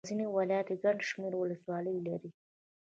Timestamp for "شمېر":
1.09-1.33